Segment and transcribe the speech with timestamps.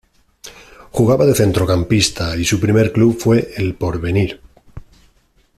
[0.89, 4.41] Jugaba de centrocampista y su primer club fue El Porvenir.